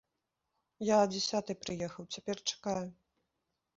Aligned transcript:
Я 0.87 0.97
а 1.03 1.09
дзясятай 1.11 1.55
прыехаў, 1.67 2.03
цяпер 2.17 2.37
чакаю. 2.55 2.85